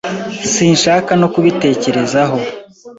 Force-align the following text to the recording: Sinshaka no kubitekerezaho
Sinshaka 0.51 1.11
no 1.21 1.27
kubitekerezaho 1.33 2.37